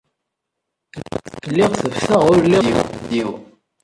[1.49, 3.29] Lliɣ tebteɣ ul lliɣ d abeddiw.